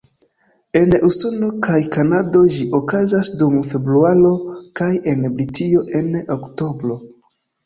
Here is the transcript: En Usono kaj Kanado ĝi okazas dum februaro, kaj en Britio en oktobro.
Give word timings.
En 0.79 0.93
Usono 1.09 1.49
kaj 1.67 1.75
Kanado 1.95 2.41
ĝi 2.55 2.65
okazas 2.79 3.29
dum 3.43 3.59
februaro, 3.75 4.33
kaj 4.81 4.89
en 5.13 5.23
Britio 5.37 5.85
en 6.03 6.11
oktobro. 6.39 6.99